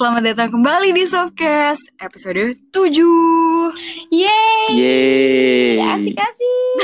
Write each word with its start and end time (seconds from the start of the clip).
selamat 0.00 0.32
datang 0.32 0.48
kembali 0.56 0.96
di 0.96 1.04
Softcast 1.04 1.92
episode 2.00 2.56
7 2.72 4.08
Yeay, 4.08 4.72
Yeay. 4.72 5.76
asik-asik. 5.76 6.76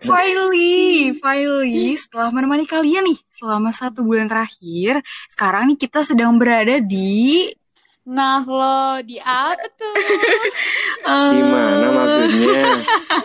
Finally, 0.08 1.12
finally 1.20 1.92
setelah 1.92 2.32
menemani 2.32 2.64
kalian 2.64 3.04
nih 3.04 3.20
selama 3.28 3.68
satu 3.68 4.00
bulan 4.00 4.32
terakhir 4.32 5.04
Sekarang 5.28 5.68
nih 5.68 5.76
kita 5.76 6.00
sedang 6.08 6.40
berada 6.40 6.80
di 6.80 7.52
Nah 8.08 8.40
lo 8.48 9.04
di 9.04 9.20
apa 9.20 9.68
tuh? 9.76 9.96
eh, 11.12 11.30
Gimana 11.36 11.86
maksudnya? 11.92 12.64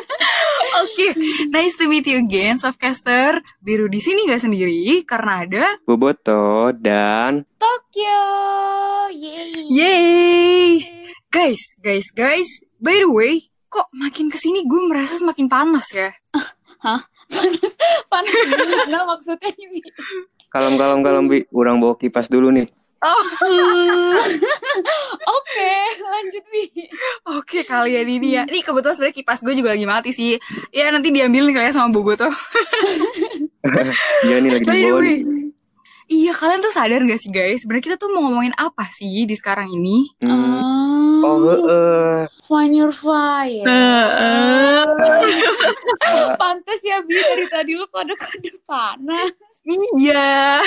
Oke, 0.79 1.07
nice 1.49 1.75
to 1.75 1.85
meet 1.85 2.07
you 2.07 2.19
again 2.19 2.55
Softcaster 2.55 3.39
Biru 3.59 3.87
di 3.87 3.99
sini 3.99 4.23
gak 4.25 4.39
sendiri 4.39 5.03
karena 5.03 5.43
ada 5.43 5.65
Boboto 5.83 6.71
dan 6.71 7.43
Tokyo. 7.59 8.21
Yeay. 9.09 9.67
Yeay 9.67 10.69
Guys, 11.29 11.75
guys, 11.79 12.07
guys 12.09 12.47
By 12.79 13.03
the 13.03 13.11
way, 13.11 13.51
kok 13.67 13.91
makin 13.91 14.31
ke 14.31 14.39
sini 14.39 14.63
gue 14.63 14.81
merasa 14.87 15.19
semakin 15.19 15.45
panas 15.45 15.91
ya 15.91 16.09
Panas, 17.29 17.73
panas 18.09 18.33
gimana 18.33 19.05
maksudnya 19.05 19.51
ini? 19.53 19.83
kalem 20.49 20.81
kalem 20.81 21.05
kalem 21.05 21.29
bi, 21.29 21.45
kurang 21.45 21.77
bawa 21.77 21.93
kipas 21.93 22.25
dulu 22.25 22.49
nih. 22.49 22.65
Oh, 22.99 23.23
Hmm. 23.39 24.17
Oke, 25.23 25.71
lanjut 26.03 26.45
Bi. 26.51 26.63
Oke 27.31 27.58
kalian 27.69 28.07
ini 28.09 28.27
ya. 28.33 28.43
Ini 28.49 28.65
kebetulan 28.65 28.97
sebenarnya 28.97 29.17
kipas 29.21 29.39
gue 29.45 29.53
juga 29.53 29.77
lagi 29.77 29.85
mati 29.85 30.09
sih. 30.09 30.41
Ya 30.73 30.89
nanti 30.89 31.13
diambil 31.13 31.45
nih 31.45 31.55
kalian 31.61 31.73
sama 31.77 31.93
Bobo 31.93 32.17
tuh. 32.17 32.33
Iya 34.23 34.39
nih 34.39 34.49
lagi 34.55 34.65
di 34.65 34.81
bawah. 34.87 35.03
Iya 36.09 36.31
kalian 36.33 36.59
tuh 36.65 36.73
sadar 36.73 37.05
gak 37.05 37.21
sih 37.21 37.29
guys? 37.29 37.61
Sebenarnya 37.61 37.85
kita 37.85 37.95
tuh 38.01 38.09
mau 38.09 38.25
ngomongin 38.25 38.55
apa 38.57 38.89
sih 38.97 39.29
di 39.29 39.35
sekarang 39.37 39.69
ini? 39.69 40.09
Hmm. 40.25 41.21
Oh, 41.21 41.37
heeh. 41.45 42.25
Find 42.47 42.73
your 42.73 42.89
fire. 42.89 43.61
Heeh. 43.61 44.87
Pantes 46.41 46.81
ya 46.81 47.03
Bi 47.05 47.13
dari 47.13 47.45
tadi 47.51 47.77
lu 47.77 47.85
kode-kode 47.93 48.51
panas. 48.65 49.35
Iya. 49.99 50.63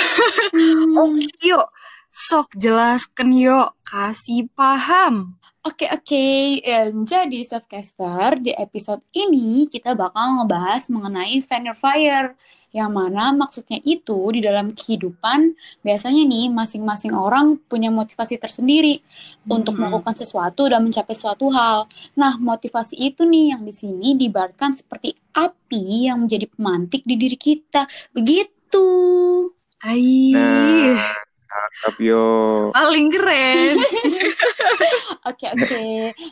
Oh, 0.95 1.11
yuk. 1.43 1.67
Sok 2.13 2.55
jelaskan 2.55 3.35
yuk. 3.35 3.75
Kasih 3.83 4.47
paham. 4.53 5.42
Oke 5.63 5.87
oke, 5.87 6.25
Eh, 6.59 6.91
jadi 6.91 7.39
Softcaster 7.47 8.35
di 8.43 8.51
episode 8.51 8.99
ini 9.15 9.63
kita 9.71 9.95
bakal 9.95 10.43
ngebahas 10.43 10.91
mengenai 10.91 11.39
Fan 11.39 11.63
Your 11.63 11.79
Fire 11.79 12.35
yang 12.75 12.91
mana 12.91 13.31
maksudnya 13.31 13.79
itu 13.85 14.17
di 14.35 14.43
dalam 14.43 14.75
kehidupan 14.75 15.55
biasanya 15.85 16.25
nih 16.25 16.51
masing-masing 16.51 17.13
orang 17.15 17.55
punya 17.71 17.93
motivasi 17.93 18.35
tersendiri 18.43 18.99
untuk 19.47 19.79
Mm-mm. 19.79 19.87
melakukan 19.87 20.19
sesuatu 20.19 20.67
dan 20.67 20.83
mencapai 20.83 21.15
suatu 21.15 21.47
hal. 21.53 21.87
Nah, 22.19 22.35
motivasi 22.41 22.99
itu 22.99 23.23
nih 23.23 23.55
yang 23.55 23.63
di 23.63 23.71
sini 23.71 24.19
diibaratkan 24.19 24.75
seperti 24.75 25.15
api 25.31 26.11
yang 26.11 26.27
menjadi 26.27 26.49
pemantik 26.51 27.07
di 27.07 27.15
diri 27.15 27.37
kita. 27.39 27.87
Begitu. 28.11 28.83
Aih. 29.85 30.97
Nah, 30.97 31.23
cakep 31.53 31.95
yo. 32.09 32.25
Paling 32.73 33.07
keren. 33.13 33.77
Oke 35.43 35.59
oke. 35.59 35.83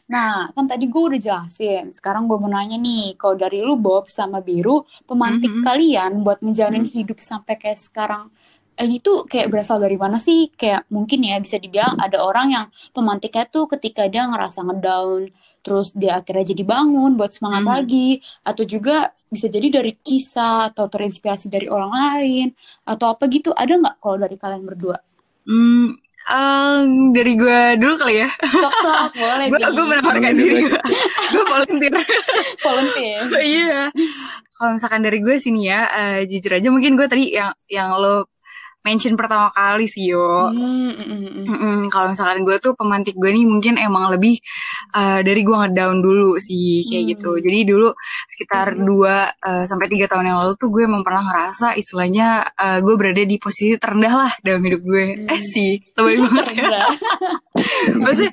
Nah 0.08 0.48
kan 0.56 0.66
tadi 0.72 0.88
gue 0.88 1.04
udah 1.10 1.20
jelasin. 1.20 1.92
Sekarang 1.92 2.32
gue 2.32 2.38
mau 2.40 2.48
nanya 2.48 2.80
nih, 2.80 3.20
kalau 3.20 3.36
dari 3.36 3.60
lu 3.60 3.76
Bob 3.76 4.08
sama 4.08 4.40
Biru, 4.40 4.88
pemantik 5.10 5.52
Mhm. 5.52 5.64
kalian 5.68 6.12
buat 6.24 6.40
menjalani 6.40 6.88
hidup 6.88 7.20
sampai 7.20 7.60
kayak 7.60 7.76
sekarang 7.88 8.32
eh, 8.80 8.88
ini 8.88 8.98
tuh 9.04 9.28
kayak 9.28 9.52
berasal 9.52 9.78
dari 9.84 10.00
mana 10.00 10.16
sih? 10.16 10.48
Kayak 10.56 10.88
mungkin 10.96 11.20
ya 11.28 11.36
bisa 11.44 11.60
dibilang 11.60 12.00
ada 12.00 12.24
orang 12.24 12.48
yang 12.56 12.66
pemantiknya 12.96 13.44
tuh 13.52 13.68
ketika 13.68 14.08
dia 14.08 14.24
ngerasa 14.32 14.64
ngedown, 14.64 15.28
terus 15.66 15.92
dia 15.92 16.12
akhirnya 16.24 16.46
jadi 16.56 16.64
bangun 16.64 17.12
buat 17.20 17.32
semangat 17.36 17.64
Mhm. 17.68 17.72
lagi, 17.76 18.10
atau 18.48 18.64
juga 18.64 19.12
bisa 19.28 19.52
jadi 19.52 19.68
dari 19.78 19.92
kisah 20.00 20.72
atau 20.72 20.88
terinspirasi 20.88 21.52
dari 21.52 21.68
orang 21.68 21.92
lain, 21.92 22.48
atau 22.88 23.12
apa 23.14 23.28
gitu. 23.28 23.52
Ada 23.52 23.74
nggak 23.82 23.96
kalau 24.02 24.18
dari 24.24 24.36
kalian 24.40 24.64
berdua? 24.64 24.98
Hmm, 25.46 25.98
em, 26.30 27.12
dari 27.14 27.34
gue 27.34 27.60
dulu 27.82 27.94
kali 27.98 28.16
ya. 28.22 28.30
Sok-sok 28.42 29.12
boleh. 29.22 29.46
Gue 29.50 29.60
gue 29.74 29.86
menawarkan 29.86 30.34
diri 30.38 30.54
gue. 30.68 30.82
Gue 31.34 31.44
volunteer. 31.48 31.94
volunteer. 32.62 33.22
Iya. 33.52 33.82
Kalau 34.56 34.78
misalkan 34.78 35.02
dari 35.02 35.20
gue 35.20 35.36
sini 35.42 35.68
ya, 35.68 35.90
eh, 35.90 36.20
jujur 36.30 36.54
aja 36.54 36.70
mungkin 36.70 36.94
gue 36.94 37.08
tadi 37.10 37.34
yang 37.34 37.52
yang 37.66 37.98
lo 37.98 38.31
mention 38.82 39.14
pertama 39.14 39.54
kali 39.54 39.86
sih 39.86 40.10
yo. 40.10 40.50
Hmm, 40.50 40.92
mm, 40.98 41.20
mm, 41.46 41.54
mm. 41.54 41.80
Kalau 41.90 42.10
misalkan 42.10 42.42
gue 42.42 42.58
tuh 42.58 42.74
pemantik 42.74 43.14
gue 43.14 43.30
nih 43.30 43.46
mungkin 43.46 43.78
emang 43.78 44.10
lebih 44.10 44.42
eh, 44.92 45.20
dari 45.22 45.42
gue 45.42 45.56
ngedown 45.56 46.02
dulu 46.02 46.36
sih 46.38 46.82
kayak 46.86 47.04
Hmm. 47.06 47.12
gitu. 47.14 47.32
Jadi 47.38 47.60
dulu 47.64 47.90
sekitar 48.28 48.74
Hmm. 48.74 48.86
2 48.90 49.66
sampai 49.66 49.88
tiga 49.88 50.06
tahun 50.10 50.34
yang 50.34 50.38
lalu 50.42 50.54
tuh 50.58 50.70
gue 50.74 50.84
emang 50.84 51.06
pernah 51.06 51.22
ngerasa 51.26 51.78
istilahnya 51.78 52.42
eh, 52.58 52.80
gue 52.82 52.96
berada 52.98 53.22
di 53.22 53.38
posisi 53.38 53.78
terendah 53.78 54.14
lah 54.28 54.32
dalam 54.42 54.62
hidup 54.66 54.82
gue. 54.82 55.06
Hmm. 55.16 55.34
Eh 55.34 55.42
sih, 55.42 55.72
lebih 55.96 56.18
banget 56.26 56.48
ya. 56.58 56.70
Maksudnya, 58.04 58.32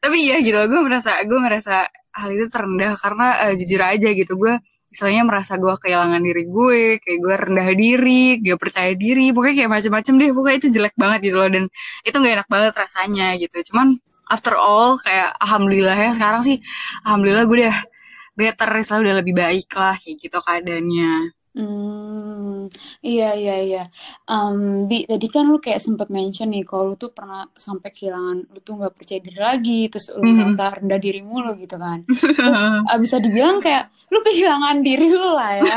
tapi 0.00 0.16
iya 0.24 0.36
gitu, 0.40 0.56
gue 0.56 0.80
merasa 0.80 1.20
gue 1.22 1.38
merasa 1.38 1.84
hal 2.12 2.28
itu 2.32 2.46
terendah 2.48 2.92
karena 2.96 3.26
eh, 3.48 3.54
jujur 3.56 3.80
aja 3.80 4.08
gitu, 4.12 4.32
gue 4.36 4.54
istilahnya 4.92 5.22
merasa 5.24 5.56
gue 5.56 5.72
kehilangan 5.80 6.20
diri 6.20 6.44
gue, 6.44 6.82
kayak 7.00 7.18
gue 7.24 7.34
rendah 7.48 7.68
diri, 7.72 8.24
gak 8.44 8.58
percaya 8.60 8.92
diri, 8.92 9.32
pokoknya 9.32 9.64
kayak 9.64 9.72
macem-macem 9.72 10.14
deh, 10.20 10.30
pokoknya 10.36 10.58
itu 10.60 10.68
jelek 10.76 10.94
banget 11.00 11.18
gitu 11.32 11.36
loh 11.40 11.48
dan 11.48 11.64
itu 12.04 12.16
gak 12.20 12.34
enak 12.36 12.48
banget 12.52 12.72
rasanya 12.76 13.28
gitu. 13.40 13.56
Cuman 13.72 13.96
after 14.28 14.54
all 14.54 15.00
kayak 15.00 15.32
alhamdulillah 15.40 15.96
ya 15.96 16.10
sekarang 16.12 16.44
sih, 16.44 16.60
alhamdulillah 17.08 17.44
gue 17.48 17.56
udah 17.64 17.76
better, 18.36 18.70
selalu 18.84 19.00
udah 19.08 19.16
lebih 19.24 19.34
baik 19.36 19.68
lah 19.76 19.94
kayak 19.96 20.16
gitu 20.20 20.38
keadaannya. 20.38 21.12
Hmm, 21.52 22.72
iya 23.04 23.36
iya 23.36 23.56
iya. 23.60 23.82
Em, 24.24 24.88
Bi, 24.88 25.04
tadi 25.04 25.28
kan 25.28 25.44
lu 25.44 25.60
kayak 25.60 25.84
sempet 25.84 26.08
mention 26.08 26.48
nih 26.48 26.64
kalau 26.64 26.92
lu 26.92 26.96
tuh 26.96 27.12
pernah 27.12 27.44
sampai 27.52 27.92
kehilangan, 27.92 28.48
lu 28.48 28.58
tuh 28.60 28.80
nggak 28.80 28.96
percaya 28.96 29.20
diri 29.20 29.36
lagi, 29.36 29.80
terus 29.92 30.08
lu 30.10 30.24
Mhm. 30.24 30.36
merasa 30.40 30.72
rendah 30.72 30.96
dirimu 30.96 31.36
lu 31.44 31.52
gitu 31.60 31.76
kan. 31.76 32.08
Terus 32.08 32.62
bisa 33.04 33.16
dibilang 33.20 33.60
kayak 33.60 33.92
lu 34.08 34.24
kehilangan 34.24 34.80
diri 34.80 35.06
lu 35.12 35.28
lah 35.36 35.52
ya. 35.60 35.76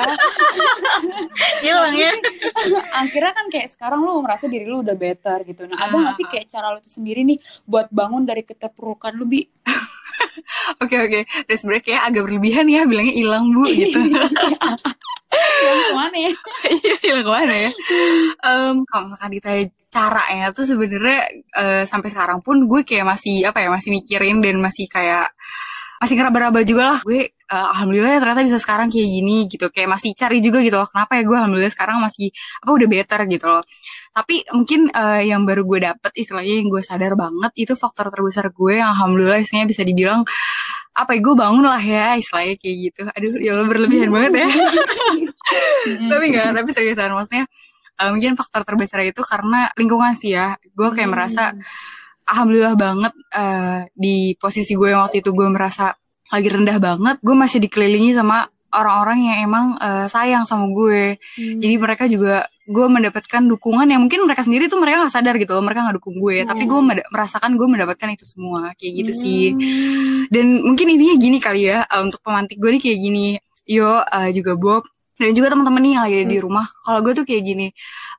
Hilang 1.67 1.95
ya. 1.95 2.11
Akhirnya 3.03 3.31
kan 3.35 3.45
kayak 3.51 3.67
sekarang 3.67 3.99
lu 3.99 4.23
merasa 4.23 4.47
diri 4.47 4.63
lu 4.63 4.79
udah 4.79 4.95
better 4.95 5.43
gitu. 5.43 5.67
Nah, 5.67 5.75
ada 5.75 5.91
nggak 5.91 6.15
sih 6.15 6.25
kayak 6.25 6.47
cara 6.47 6.71
lu 6.71 6.79
tuh 6.79 6.93
sendiri 6.93 7.27
nih 7.27 7.35
buat 7.67 7.91
bangun 7.91 8.23
dari 8.23 8.47
keterpurukan 8.47 9.11
lu, 9.11 9.27
Bi? 9.27 9.43
Oke 10.83 10.95
oke, 10.99 11.19
terus 11.47 11.59
sebenarnya 11.63 11.83
kayak 11.83 12.01
agak 12.11 12.21
berlebihan 12.27 12.65
ya 12.69 12.81
bilangnya 12.85 13.15
hilang 13.15 13.49
bu 13.55 13.65
gitu. 13.71 13.99
Yang 15.65 15.79
ke 15.89 15.95
mana 15.95 16.17
ya? 16.17 16.31
Iya, 16.69 16.95
hilang 17.03 17.25
ke 17.25 17.31
mana 17.31 17.55
ya? 17.55 17.71
Em, 18.45 18.75
kalau 18.87 19.01
misalkan 19.09 19.31
ditanya 19.35 19.63
caranya 19.91 20.47
tuh 20.51 20.65
sebenarnya 20.67 21.19
eh, 21.55 21.83
sampai 21.87 22.09
sekarang 22.11 22.39
pun 22.43 22.67
gue 22.67 22.81
kayak 22.83 23.07
masih 23.07 23.47
apa 23.47 23.63
ya 23.63 23.69
masih 23.71 23.89
mikirin 23.95 24.43
dan 24.43 24.59
masih 24.59 24.85
kayak 24.91 25.31
masih 26.05 26.15
ngeraba-raba 26.21 26.61
juga 26.61 26.83
lah. 26.93 26.99
Gue 27.01 27.33
eh, 27.33 27.67
alhamdulillah 27.73 28.13
ya 28.13 28.19
ternyata 28.21 28.41
bisa 28.45 28.59
sekarang 28.61 28.93
kayak 28.93 29.09
gini 29.09 29.37
gitu. 29.49 29.65
Kayak 29.73 29.89
masih 29.97 30.13
cari 30.13 30.37
juga 30.39 30.61
gitu 30.61 30.77
loh 30.77 30.85
kenapa 30.85 31.17
ya 31.17 31.23
gue 31.25 31.37
alhamdulillah 31.37 31.73
sekarang 31.73 31.97
masih 31.97 32.29
apa 32.61 32.69
udah 32.69 32.87
better 32.87 33.19
gitu 33.25 33.47
loh. 33.49 33.63
Tapi 34.13 34.35
mungkin 34.53 34.81
eh, 34.93 35.21
yang 35.33 35.41
baru 35.43 35.65
gue 35.65 35.79
dapet 35.89 36.11
istilahnya 36.13 36.61
yang 36.61 36.69
gue 36.69 36.83
sadar 36.85 37.17
banget 37.17 37.51
itu 37.57 37.73
faktor 37.73 38.13
terbesar 38.13 38.53
gue 38.53 38.73
yang 38.77 38.93
alhamdulillah 38.93 39.41
istilahnya 39.41 39.67
bisa 39.67 39.81
dibilang 39.81 40.21
apa 40.95 41.11
ya 41.11 41.19
gue 41.19 41.35
bangun 41.35 41.65
lah 41.67 41.83
ya 41.83 42.15
istilahnya 42.21 42.55
kayak 42.61 42.75
gitu. 42.91 43.01
Aduh 43.09 43.33
ya 43.41 43.49
Allah 43.57 43.67
berlebihan 43.67 44.09
banget 44.13 44.33
ya. 44.45 44.49
Tapi 46.11 46.23
enggak 46.33 46.57
tapi 46.57 46.69
seriusan 46.73 47.13
maksudnya 47.13 47.45
eh, 47.97 48.09
mungkin 48.13 48.37
faktor 48.37 48.61
terbesar 48.61 49.01
itu 49.05 49.21
karena 49.25 49.73
lingkungan 49.73 50.13
sih 50.13 50.37
ya. 50.37 50.53
Gue 50.77 50.93
kayak 50.93 51.09
merasa 51.09 51.51
alhamdulillah 52.25 52.75
banget 52.75 53.13
eh, 53.31 53.79
di 53.93 54.15
posisi 54.35 54.73
gue 54.73 54.89
yang 54.89 55.05
waktu 55.05 55.21
itu 55.21 55.29
gue 55.29 55.47
merasa 55.47 55.93
lagi 56.27 56.49
rendah 56.49 56.77
banget 56.77 57.15
gue 57.21 57.35
masih 57.35 57.59
dikelilingi 57.59 58.13
sama 58.13 58.43
orang-orang 58.71 59.23
yang 59.23 59.37
emang 59.45 59.65
eh, 59.77 60.05
sayang 60.05 60.43
sama 60.43 60.67
gue 60.67 61.15
Hmm. 61.37 61.59
jadi 61.59 61.75
mereka 61.77 62.03
juga 62.05 62.43
gue 62.65 62.85
mendapatkan 62.89 63.45
dukungan 63.45 63.85
yang 63.85 64.01
mungkin 64.01 64.25
mereka 64.25 64.41
sendiri 64.41 64.65
tuh 64.65 64.81
mereka 64.81 65.05
nggak 65.05 65.13
sadar 65.13 65.37
gitu 65.37 65.53
loh 65.53 65.61
mereka 65.61 65.85
nggak 65.85 65.95
dukung 65.95 66.17
gue 66.17 66.43
tapi 66.43 66.65
gue 66.65 66.75
Hmm. 66.75 66.91
merasakan 67.13 67.51
gue 67.55 67.67
mendapatkan 67.69 68.09
itu 68.11 68.25
semua 68.25 68.73
kayak 68.75 68.93
gitu 68.99 69.11
sih 69.13 69.43
Hmm. 69.53 70.25
dan 70.27 70.45
mungkin 70.65 70.91
intinya 70.91 71.15
gini 71.15 71.37
kali 71.37 71.69
ya 71.69 71.85
eh, 71.85 72.01
untuk 72.01 72.19
pemantik 72.19 72.57
gue 72.57 72.69
nih 72.73 72.81
kayak 72.81 72.99
gini 72.99 73.27
yo 73.65 74.01
eh, 74.01 74.29
juga 74.29 74.57
Bob 74.57 74.83
dan 75.15 75.31
juga 75.31 75.55
teman-teman 75.55 75.81
nih 75.83 75.91
yang 75.95 76.03
lagi 76.03 76.19
di 76.27 76.37
rumah 76.43 76.65
kalau 76.83 76.99
gue 76.99 77.13
tuh 77.15 77.25
kayak 77.27 77.43
gini 77.43 77.67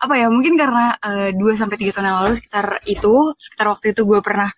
apa 0.00 0.14
ya 0.16 0.26
mungkin 0.32 0.56
karena 0.56 0.96
2 1.32 1.36
sampai 1.56 1.76
tiga 1.76 1.92
tahun 1.96 2.06
yang 2.08 2.18
lalu 2.24 2.34
sekitar 2.40 2.66
itu 2.88 3.14
sekitar 3.36 3.66
waktu 3.72 3.92
itu 3.92 4.02
gue 4.08 4.20
pernah 4.24 4.48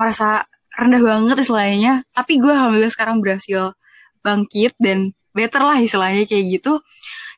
merasa 0.00 0.44
rendah 0.72 1.00
banget 1.04 1.36
istilahnya 1.44 1.92
tapi 2.16 2.40
gue 2.40 2.48
alhamdulillah 2.48 2.92
sekarang 2.92 3.20
berhasil 3.20 3.76
bangkit 4.24 4.72
dan 4.80 5.12
better 5.36 5.60
lah 5.60 5.76
istilahnya 5.80 6.24
kayak 6.24 6.60
gitu 6.60 6.80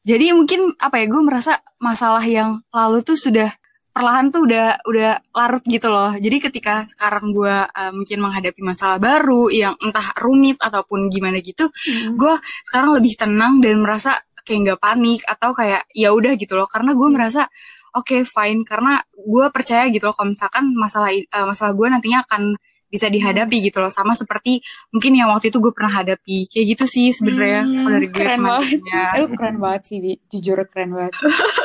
jadi 0.05 0.37
mungkin 0.37 0.77
apa 0.79 1.01
ya 1.01 1.07
gue 1.09 1.23
merasa 1.25 1.59
masalah 1.81 2.23
yang 2.23 2.61
lalu 2.71 3.01
tuh 3.01 3.17
sudah 3.17 3.49
perlahan 3.95 4.29
tuh 4.35 4.43
udah 4.45 4.83
udah 4.91 5.23
larut 5.31 5.63
gitu 5.71 5.87
loh. 5.87 6.11
Jadi 6.19 6.37
ketika 6.43 6.83
sekarang 6.91 7.31
gue 7.31 7.57
uh, 7.63 7.93
mungkin 7.95 8.19
menghadapi 8.27 8.59
masalah 8.59 8.99
baru 8.99 9.47
yang 9.55 9.79
entah 9.79 10.11
rumit 10.19 10.59
ataupun 10.59 11.09
gimana 11.15 11.39
gitu, 11.39 11.71
Mm. 11.71 12.19
gue 12.19 12.35
sekarang 12.67 12.99
lebih 12.99 13.15
tenang 13.15 13.63
dan 13.63 13.79
merasa 13.79 14.19
kayak 14.47 14.59
nggak 14.71 14.81
panik 14.81 15.21
atau 15.27 15.51
kayak 15.57 15.83
ya 15.97 16.13
udah 16.15 16.33
gitu 16.37 16.55
loh. 16.55 16.69
Karena 16.71 16.93
gue 16.95 17.09
merasa 17.11 17.49
oke 17.97 18.27
fine 18.27 18.63
karena 18.67 19.01
gue 19.15 19.47
percaya 19.55 19.87
gitu 19.89 20.11
loh 20.11 20.15
kalau 20.15 20.31
misalkan 20.35 20.65
masalah 20.75 21.11
uh, 21.11 21.47
masalah 21.49 21.73
gue 21.73 21.87
nantinya 21.89 22.27
akan 22.27 22.55
bisa 22.95 23.11
dihadapi 23.11 23.59
gitu 23.59 23.83
loh 23.83 23.91
sama 23.91 24.15
seperti 24.15 24.63
mungkin 24.95 25.19
yang 25.19 25.27
waktu 25.35 25.51
itu 25.51 25.59
gue 25.59 25.75
pernah 25.75 25.91
hadapi 25.99 26.47
kayak 26.47 26.79
gitu 26.79 26.85
sih 26.87 27.11
sebenarnya 27.11 27.67
Hmm, 27.67 27.91
dari 27.91 28.07
gue 28.07 28.15
keren 28.15 28.39
banget. 28.47 28.71
Eh, 28.87 29.13
Lu 29.19 29.27
keren 29.35 29.57
banget 29.59 29.83
sih, 29.83 29.99
Bi. 29.99 30.13
Jujur 30.31 30.63
keren 30.71 30.95
banget. 30.95 31.15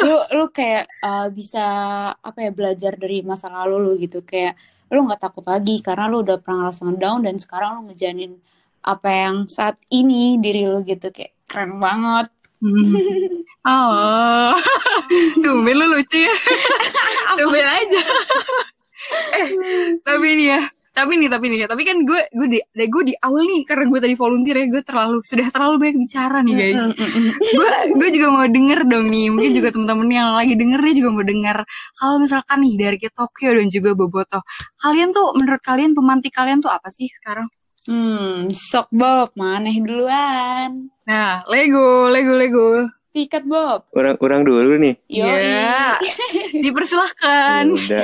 Lu 0.01 0.15
lu 0.33 0.45
kayak 0.49 0.89
uh, 1.05 1.29
bisa 1.29 1.65
apa 2.17 2.39
ya 2.41 2.49
belajar 2.49 2.97
dari 2.97 3.21
masa 3.21 3.45
lalu 3.53 3.75
lu 3.77 3.91
gitu. 4.01 4.25
Kayak 4.25 4.57
lu 4.89 5.05
nggak 5.05 5.21
takut 5.21 5.45
lagi 5.45 5.85
karena 5.85 6.09
lu 6.09 6.25
udah 6.25 6.41
pernah 6.41 6.65
ngerasain 6.65 6.97
down 6.97 7.21
dan 7.21 7.37
sekarang 7.37 7.69
lu 7.77 7.81
ngejanin 7.93 8.33
apa 8.81 9.09
yang 9.13 9.35
saat 9.45 9.77
ini 9.93 10.41
diri 10.41 10.65
lu 10.65 10.81
gitu 10.81 11.13
kayak 11.13 11.37
keren 11.45 11.77
banget. 11.77 12.33
Hmm. 12.59 12.91
Oh, 13.63 14.51
tumben 15.43 15.75
lu 15.79 15.85
lucu 15.95 16.19
ya. 16.19 16.35
tumben 17.39 17.63
aja. 17.63 18.01
eh, 19.39 19.47
tapi 20.03 20.25
ini 20.35 20.45
ya, 20.51 20.61
tapi 20.91 21.15
nih, 21.15 21.31
tapi 21.31 21.45
nih, 21.47 21.63
tapi 21.71 21.87
kan 21.87 22.03
gue, 22.03 22.21
gue 22.35 22.47
di, 22.51 22.59
gue 22.59 23.03
di 23.07 23.15
awal 23.23 23.47
nih 23.47 23.63
karena 23.63 23.87
gue 23.87 23.99
tadi 24.03 24.15
volunteer 24.19 24.55
ya, 24.59 24.67
gue 24.67 24.83
terlalu 24.83 25.23
sudah 25.23 25.47
terlalu 25.47 25.75
banyak 25.79 25.97
bicara 26.03 26.43
nih 26.43 26.53
guys. 26.59 26.83
Gue 27.55 27.69
gue 27.95 28.09
juga 28.19 28.27
mau 28.35 28.43
denger 28.43 28.79
dong 28.83 29.07
nih, 29.07 29.31
mungkin 29.31 29.51
juga 29.55 29.69
temen-temen 29.71 30.09
yang 30.11 30.29
lagi 30.35 30.53
denger 30.59 30.79
nih 30.83 30.95
juga 30.99 31.09
mau 31.15 31.23
denger. 31.23 31.57
Kalau 31.95 32.15
misalkan 32.19 32.57
nih 32.67 32.73
dari 32.75 32.97
ke 32.99 33.09
Tokyo 33.15 33.55
dan 33.55 33.67
juga 33.71 33.89
Boboto, 33.95 34.43
kalian 34.83 35.15
tuh 35.15 35.31
menurut 35.39 35.61
kalian 35.63 35.95
pemantik 35.95 36.35
kalian 36.35 36.59
tuh 36.59 36.71
apa 36.71 36.91
sih 36.91 37.07
sekarang? 37.07 37.47
Hmm, 37.89 38.53
sok 38.53 38.93
Bob, 38.93 39.33
maneh 39.33 39.81
duluan. 39.81 40.93
Nah, 41.09 41.41
Lego, 41.49 42.05
Lego, 42.13 42.37
Lego. 42.37 42.69
Tiket 43.09 43.49
Bob. 43.49 43.89
Orang-orang 43.97 44.45
dulu 44.45 44.77
nih. 44.77 44.93
Iya, 45.09 45.97
dipersilahkan. 46.63 47.65
Udah. 47.65 48.03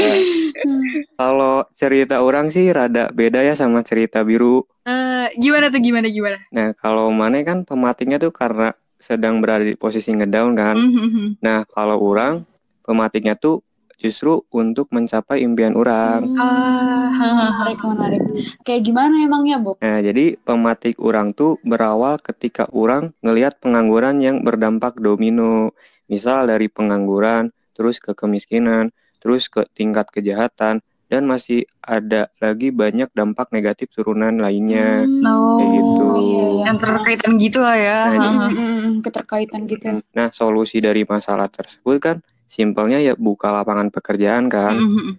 Kalau 1.14 1.70
cerita 1.78 2.26
orang 2.26 2.50
sih 2.50 2.74
rada 2.74 3.14
beda 3.14 3.46
ya 3.46 3.54
sama 3.54 3.86
cerita 3.86 4.26
biru. 4.26 4.66
Eh, 4.90 5.30
gimana 5.38 5.70
tuh 5.70 5.78
gimana 5.78 6.10
gimana? 6.10 6.42
Nah, 6.50 6.74
kalau 6.74 7.14
Mane 7.14 7.46
kan 7.46 7.62
pematiknya 7.62 8.18
tuh 8.18 8.34
karena 8.34 8.74
sedang 8.98 9.38
berada 9.38 9.62
di 9.62 9.78
posisi 9.78 10.10
ngedown 10.10 10.52
kan. 10.58 10.74
Mhm. 10.74 11.38
Nah, 11.46 11.70
kalau 11.70 12.02
orang 12.02 12.42
pematiknya 12.81 13.38
tuh 13.38 13.62
justru 13.97 14.44
untuk 14.50 14.89
mencapai 14.89 15.42
impian 15.42 15.74
orang. 15.74 16.25
Hmm, 16.25 16.39
Ah. 16.39 17.51
menarik, 17.56 17.80
menarik. 17.81 18.21
Kayak 18.62 18.81
gimana 18.83 19.15
emangnya 19.19 19.57
Bob? 19.57 19.80
Nah, 19.80 20.00
jadi 20.00 20.36
pematik 20.38 21.00
orang 21.00 21.31
tuh 21.31 21.57
berawal 21.62 22.19
ketika 22.19 22.68
orang 22.69 23.15
ngelihat 23.19 23.57
pengangguran 23.57 24.19
yang 24.19 24.42
berdampak 24.42 24.97
domino. 24.97 25.71
Misal 26.06 26.45
dari 26.45 26.68
pengangguran, 26.68 27.50
terus 27.74 27.97
ke 27.97 28.13
kemiskinan, 28.13 28.94
terus 29.18 29.50
ke 29.50 29.65
tingkat 29.74 30.06
kejahatan, 30.09 30.80
dan 31.06 31.21
masih 31.24 31.65
ada 31.80 32.30
lagi 32.38 32.69
banyak 32.69 33.09
dampak 33.09 33.50
negatif 33.50 33.89
turunan 33.89 34.38
lainnya. 34.38 35.01
Hmm, 35.01 35.25
Oh, 35.25 35.57
Kayak 35.57 35.69
gitu. 35.71 36.06
iya, 36.19 36.45
iya. 36.51 36.63
yang 36.65 36.77
terkaitan 36.77 37.31
gitu 37.38 37.59
lah 37.62 37.77
ya. 37.77 38.00
Nah, 38.06 38.12
Hmm, 38.12 38.19
Haha. 38.19 38.47
hmm, 38.50 38.57
hmm, 38.57 38.94
keterkaitan 39.01 39.62
gitu. 39.65 39.86
Nah, 40.13 40.27
solusi 40.30 40.77
dari 40.77 41.01
masalah 41.06 41.47
tersebut 41.47 41.97
kan 41.97 42.18
simpelnya 42.45 43.00
ya 43.00 43.13
buka 43.13 43.51
lapangan 43.51 43.89
pekerjaan 43.89 44.47
kan. 44.47 44.75
Mhm. 44.75 45.12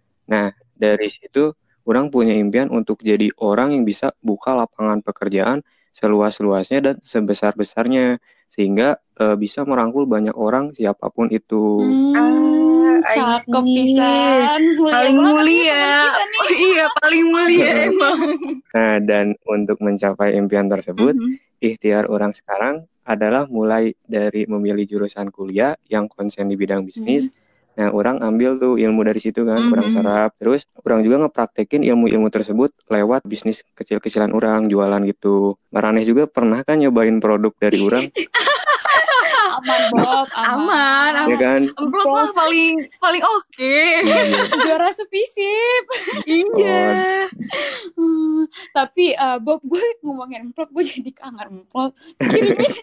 Dari 0.77 1.09
situ 1.09 1.57
orang 1.87 2.11
punya 2.11 2.37
impian 2.37 2.69
untuk 2.69 3.01
jadi 3.01 3.31
orang 3.41 3.73
yang 3.73 3.85
bisa 3.87 4.13
buka 4.21 4.53
lapangan 4.53 5.01
pekerjaan 5.01 5.65
seluas-luasnya 5.97 6.79
dan 6.85 6.97
sebesar-besarnya 7.01 8.21
sehingga 8.47 9.01
eh, 9.17 9.33
bisa 9.35 9.65
merangkul 9.65 10.05
banyak 10.05 10.37
orang 10.37 10.77
siapa 10.77 11.09
pun 11.09 11.33
itu. 11.33 11.81
Hmm, 11.81 13.01
Ah, 13.07 13.39
cakep 13.41 13.65
pisan. 13.65 14.61
Mulia 14.77 14.93
Paling 14.93 15.17
mulia. 15.17 15.85
Oh 16.13 16.51
iya, 16.51 16.85
paling 16.97 17.25
mulia 17.25 17.71
emang. 17.89 18.19
Nah, 18.73 18.95
dan 19.01 19.27
untuk 19.45 19.79
mencapai 19.81 20.35
impian 20.35 20.67
tersebut, 20.67 21.15
Mhm. 21.15 21.39
ikhtiar 21.61 22.09
orang 22.09 22.33
sekarang 22.33 22.85
adalah 23.07 23.47
mulai 23.47 23.95
dari 24.03 24.45
memilih 24.45 24.85
jurusan 24.85 25.31
kuliah 25.31 25.79
yang 25.87 26.11
konsen 26.11 26.51
di 26.51 26.59
bidang 26.59 26.83
bisnis. 26.83 27.31
Nah, 27.77 27.93
orang 27.93 28.25
ambil 28.25 28.57
tuh 28.57 28.81
ilmu 28.81 29.05
dari 29.05 29.21
situ 29.21 29.45
kan, 29.45 29.69
orang 29.69 29.93
Mhm. 29.93 29.95
serap. 29.95 30.31
Terus 30.41 30.65
orang 30.81 31.05
juga 31.05 31.21
ngepraktekin 31.23 31.85
ilmu-ilmu 31.85 32.33
tersebut 32.33 32.73
lewat 32.89 33.29
bisnis 33.29 33.61
kecil-kecilan 33.77 34.33
orang, 34.33 34.65
jualan 34.67 35.05
gitu. 35.05 35.61
Maraneh 35.71 36.09
juga 36.09 36.25
pernah 36.25 36.65
kan 36.65 36.81
nyobain 36.81 37.21
produk 37.21 37.53
dari 37.61 37.77
orang, 37.77 38.09
Aman 39.57 39.83
Bob, 39.97 40.29
Aman, 40.37 41.13
aman. 41.17 41.31
ya 41.33 41.37
kan? 41.41 41.63
Emplot 41.73 42.07
lah 42.07 42.29
paling 42.37 42.77
paling 43.01 43.23
oke. 43.25 43.77
Iya. 44.05 44.45
Juara 44.69 44.93
sepisip. 44.93 45.83
iya. 46.29 47.25
Hmm, 47.97 48.45
tapi 48.77 49.17
eh, 49.17 49.39
Bob 49.41 49.65
gue 49.65 49.81
ngomongin 50.05 50.53
emplop 50.53 50.69
gue 50.73 50.85
jadi 50.85 51.11
kangen 51.17 51.65
emplop. 51.65 51.97
Kirimin 52.21 52.69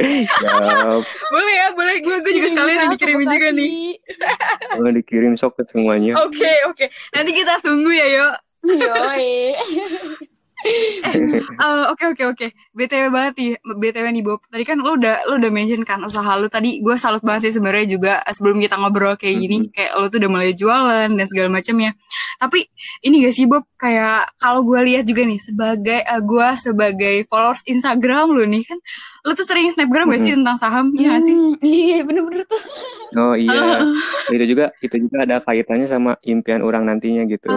Siap. 0.00 1.02
Boleh 1.04 1.54
ya, 1.54 1.66
boleh. 1.76 1.94
Gue 2.00 2.16
gue 2.24 2.32
juga 2.32 2.48
sekalian 2.50 2.88
dikirimin 2.96 3.28
juga 3.28 3.48
nih. 3.52 4.00
Kalau 4.72 4.90
dikirim 4.96 5.32
sok 5.36 5.60
ke 5.60 5.62
semuanya. 5.68 6.16
Oke, 6.24 6.52
oke. 6.66 6.88
Nanti 7.12 7.30
kita 7.36 7.60
tunggu 7.60 7.92
ya, 7.92 8.06
yuk. 8.08 8.34
Yoi. 8.64 9.56
Eh, 10.60 11.82
Oke 11.90 12.04
oke 12.06 12.24
oke. 12.26 12.46
BTW 12.70 13.04
banget 13.10 13.34
nih, 13.36 13.50
BTW 13.58 14.06
nih 14.12 14.22
Bob. 14.22 14.40
Tadi 14.46 14.64
kan 14.64 14.78
lu 14.78 14.96
udah 14.96 15.26
lu 15.28 15.40
udah 15.40 15.50
mention 15.50 15.82
kan 15.82 16.00
usaha 16.00 16.36
lu 16.36 16.46
tadi. 16.46 16.80
Gue 16.80 16.94
salut 16.96 17.20
banget 17.20 17.50
sih 17.50 17.58
sebenarnya 17.58 17.86
juga 17.88 18.12
eh, 18.22 18.32
sebelum 18.32 18.60
kita 18.60 18.76
ngobrol 18.76 19.16
kayak 19.16 19.36
gini, 19.36 19.56
kayak 19.72 19.92
lu 19.96 20.06
tuh 20.08 20.18
udah 20.20 20.30
mulai 20.30 20.52
jualan 20.52 21.10
dan 21.10 21.26
segala 21.26 21.48
macamnya. 21.50 21.96
Tapi 22.38 22.68
ini 23.02 23.24
gak 23.24 23.34
sih 23.34 23.44
Bob 23.44 23.64
kayak 23.76 24.36
kalau 24.36 24.60
gue 24.62 24.80
lihat 24.84 25.04
juga 25.04 25.24
nih 25.24 25.40
sebagai 25.40 26.00
eh, 26.04 26.20
gue 26.22 26.48
sebagai 26.56 27.14
followers 27.26 27.64
Instagram 27.64 28.32
lu 28.32 28.44
nih 28.44 28.62
kan, 28.64 28.78
lu 29.24 29.32
tuh 29.32 29.44
sering 29.44 29.68
snapgram 29.72 30.08
gak 30.08 30.20
sih 30.22 30.32
tentang 30.36 30.56
saham? 30.56 30.86
Iya 30.94 31.16
gak 31.16 31.22
sih? 31.24 31.34
Hmm, 31.34 31.54
Iya 31.60 31.98
bener-bener 32.04 32.44
tuh. 32.44 32.62
Oh 33.10 33.34
iya, 33.34 33.82
itu 34.34 34.44
juga 34.46 34.70
itu 34.78 34.94
juga 34.96 35.26
ada 35.26 35.42
kaitannya 35.42 35.84
sama 35.84 36.14
impian 36.22 36.62
orang 36.62 36.86
nantinya 36.86 37.26
gitu. 37.26 37.50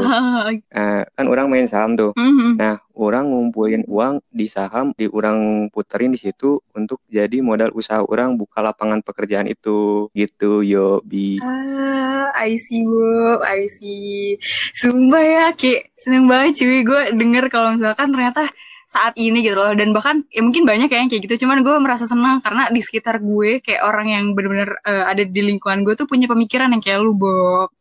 Eh, 0.70 1.02
kan 1.06 1.26
orang 1.30 1.46
main 1.48 1.70
saham 1.70 1.94
tuh. 1.94 2.12
Mhm. 2.18 2.58
Nah, 2.58 2.82
orang 2.94 3.30
ngumpulin 3.30 3.84
uang 3.90 4.22
di 4.30 4.46
saham, 4.46 4.94
di 4.94 5.10
orang 5.10 5.70
puterin 5.74 6.14
di 6.14 6.20
situ 6.22 6.62
untuk 6.78 7.02
jadi 7.10 7.42
modal 7.42 7.74
usaha 7.74 8.02
orang 8.06 8.38
buka 8.38 8.62
lapangan 8.62 9.02
pekerjaan 9.02 9.50
itu. 9.50 10.10
Gitu, 10.14 10.62
yo, 10.66 11.02
bi. 11.06 11.42
Ah, 11.42 12.30
I 12.38 12.58
see, 12.58 12.86
Bob. 12.86 13.42
I 13.46 13.66
see. 13.70 14.38
Sumpah 14.78 15.24
ya, 15.24 15.46
kayak 15.58 15.94
seneng 15.98 16.30
banget 16.30 16.64
cuy. 16.64 16.82
Gue 16.86 17.02
denger 17.14 17.46
kalau 17.50 17.74
misalkan 17.74 18.14
ternyata 18.14 18.46
saat 18.86 19.18
ini 19.18 19.42
gitu 19.42 19.58
loh. 19.58 19.74
Dan 19.74 19.90
bahkan, 19.92 20.22
ya 20.30 20.46
mungkin 20.46 20.64
banyak 20.70 20.90
ya 20.90 20.98
yang 21.02 21.10
kayak 21.10 21.26
gitu. 21.26 21.46
Cuman 21.46 21.66
gue 21.66 21.76
merasa 21.82 22.06
senang 22.06 22.42
karena 22.46 22.70
di 22.70 22.82
sekitar 22.82 23.22
gue 23.22 23.62
kayak 23.66 23.82
orang 23.82 24.08
yang 24.10 24.24
bener-bener 24.38 24.78
eh, 24.86 25.06
ada 25.10 25.24
di 25.26 25.42
lingkungan 25.42 25.82
gue 25.82 25.98
tuh 25.98 26.06
punya 26.06 26.30
pemikiran 26.30 26.70
yang 26.70 26.82
kayak 26.82 27.02
lu, 27.02 27.18
Bob. 27.18 27.74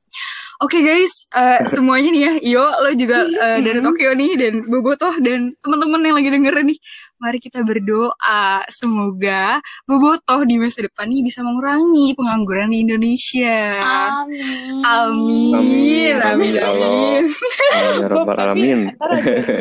Oke 0.62 0.78
guys, 0.78 1.26
eh, 1.34 1.58
semuanya 1.74 2.14
nih 2.14 2.22
ya, 2.22 2.32
Yo, 2.54 2.62
lo 2.62 2.94
juga 2.94 3.26
eh, 3.26 3.58
dari 3.66 3.82
Tokyo 3.82 4.14
nih, 4.14 4.38
dan 4.38 4.54
Bobotoh, 4.62 5.18
dan 5.18 5.58
teman-teman 5.58 6.06
yang 6.06 6.14
lagi 6.14 6.30
dengerin 6.30 6.66
nih. 6.70 6.78
Mari 7.18 7.38
kita 7.42 7.66
berdoa, 7.66 8.62
semoga 8.70 9.58
Bobotoh 9.90 10.46
di 10.46 10.62
masa 10.62 10.86
depan 10.86 11.10
nih 11.10 11.26
bisa 11.26 11.42
mengurangi 11.42 12.14
pengangguran 12.14 12.70
di 12.70 12.78
Indonesia. 12.86 13.82
Amin. 14.22 14.86
Amin, 14.86 15.50
Amin. 15.50 15.50
amin, 15.50 16.14
Amin, 16.22 16.50
ya 16.54 16.62
amin. 16.70 17.22
Amin, 17.26 17.98
ya 17.98 18.06
Bob, 18.06 18.26
Rabbal 18.30 18.36
tapi 18.38 18.68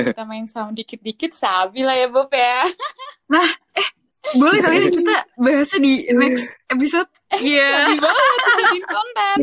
kita 0.05 0.24
main 0.29 0.46
saham 0.46 0.70
dikit-dikit 0.77 1.34
sabi 1.34 1.81
lah 1.81 1.98
ya 1.98 2.13
Bob 2.13 2.29
ya. 2.29 2.62
Boleh 4.37 4.59
kali 4.61 4.77
ya 4.85 4.89
kita 4.93 5.15
bahasnya 5.41 5.79
di 5.81 5.93
next 6.13 6.53
episode. 6.69 7.09
Iya, 7.31 7.97
banget 7.97 8.27
jadiin 8.59 8.85
konten. 8.85 9.37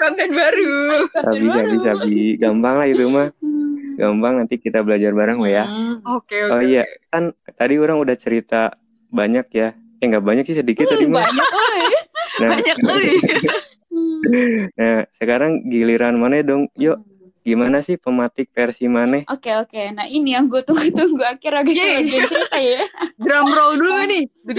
konten 0.00 0.28
baru. 0.32 0.76
Sabi, 1.12 1.46
baru. 1.50 1.76
sabi. 1.84 2.18
Gampang 2.40 2.74
lah 2.80 2.86
itu 2.88 3.04
mah. 3.10 3.28
Hmm. 3.38 3.94
Gampang 3.94 4.32
nanti 4.42 4.56
kita 4.58 4.80
belajar 4.80 5.12
bareng 5.12 5.38
lah 5.38 5.50
ya. 5.50 5.64
Hmm. 5.68 6.00
Oke, 6.18 6.40
oke. 6.40 6.54
Oh 6.56 6.62
iya, 6.64 6.88
kan 7.12 7.36
tadi 7.54 7.74
orang 7.76 8.00
udah 8.00 8.16
cerita 8.16 8.74
banyak 9.12 9.46
ya. 9.52 9.76
Eh 10.00 10.06
nggak 10.08 10.24
banyak 10.24 10.44
sih 10.48 10.56
sedikit 10.56 10.88
tadi 10.88 11.04
mah. 11.04 11.22
Banyak. 11.22 11.48
Nah, 12.34 12.48
Banyak. 12.50 12.76
Hmm. 13.94 14.62
nah, 14.80 14.98
sekarang 15.14 15.68
giliran 15.70 16.18
mana 16.18 16.42
dong? 16.42 16.66
Yuk, 16.74 16.98
gimana 17.44 17.84
sih 17.84 18.00
pematik 18.00 18.48
versi 18.56 18.88
mana? 18.88 19.20
Oke 19.28 19.52
oke, 19.52 19.92
nah 19.92 20.08
ini 20.08 20.32
yang 20.32 20.48
gue 20.48 20.64
tunggu-tunggu 20.64 21.20
akhirnya 21.20 21.60
gue 21.60 21.76
bagian 21.76 22.24
cerita 22.24 22.56
ya. 22.56 22.88
Drum 23.20 23.52
roll 23.52 23.76
dulu 23.76 24.00
nih. 24.08 24.24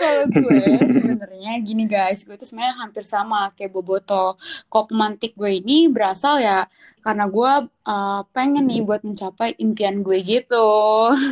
Kalau 0.00 0.24
gue 0.32 0.64
sebenarnya 0.88 1.52
gini 1.60 1.84
guys, 1.84 2.24
gue 2.24 2.32
tuh 2.40 2.48
sebenarnya 2.48 2.80
hampir 2.80 3.04
sama 3.04 3.52
kayak 3.52 3.76
Boboto. 3.76 4.40
Kok 4.72 4.88
pemantik 4.88 5.36
gue 5.36 5.60
ini 5.60 5.92
berasal 5.92 6.40
ya 6.40 6.64
karena 7.04 7.28
gue 7.28 7.52
uh, 7.68 8.20
pengen 8.32 8.72
nih 8.72 8.80
buat 8.80 9.04
mencapai 9.04 9.52
impian 9.60 10.00
gue 10.00 10.16
gitu. 10.24 10.68